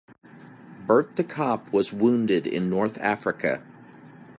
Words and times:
Bert 0.87 1.15
the 1.15 1.23
cop 1.23 1.71
was 1.71 1.93
wounded 1.93 2.47
in 2.47 2.71
North 2.71 2.97
Africa. 2.97 3.61